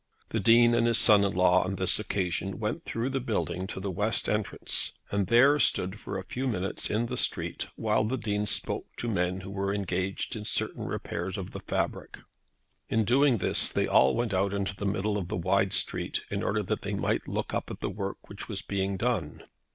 The 0.29 0.39
Dean 0.39 0.73
and 0.73 0.87
his 0.87 0.97
son 0.97 1.23
in 1.23 1.33
law 1.33 1.61
on 1.63 1.75
this 1.75 1.99
occasion 1.99 2.57
went 2.57 2.85
through 2.85 3.11
the 3.11 3.19
building 3.19 3.67
to 3.67 3.79
the 3.79 3.91
west 3.91 4.27
entrance, 4.27 4.93
and 5.11 5.27
there 5.27 5.59
stood 5.59 5.99
for 5.99 6.17
a 6.17 6.23
few 6.25 6.47
minutes 6.47 6.89
in 6.89 7.05
the 7.05 7.15
street 7.15 7.67
while 7.75 8.03
the 8.03 8.17
Dean 8.17 8.47
spoke 8.47 8.87
to 8.97 9.07
men 9.07 9.41
who 9.41 9.51
were 9.51 9.71
engaged 9.71 10.35
on 10.35 10.45
certain 10.45 10.87
repairs 10.87 11.37
of 11.37 11.51
the 11.51 11.59
fabric. 11.59 12.17
In 12.89 13.03
doing 13.03 13.37
this 13.37 13.71
they 13.71 13.85
all 13.85 14.15
went 14.15 14.33
out 14.33 14.55
into 14.55 14.75
the 14.75 14.87
middle 14.87 15.19
of 15.19 15.27
the 15.27 15.37
wide 15.37 15.71
street 15.71 16.21
in 16.31 16.41
order 16.41 16.63
that 16.63 16.81
they 16.81 16.95
might 16.95 17.27
look 17.27 17.53
up 17.53 17.69
at 17.69 17.81
the 17.81 17.89
work 17.91 18.27
which 18.27 18.49
was 18.49 18.63
being 18.63 18.97
done. 18.97 19.43